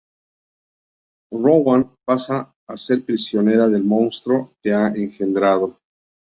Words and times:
Rowan 1.43 1.83
pasa 2.07 2.39
a 2.67 2.73
ser 2.75 3.05
prisionera 3.05 3.69
del 3.69 3.83
monstruo 3.83 4.51
que 4.63 4.73
ha 4.73 4.87
engendrado. 4.87 5.75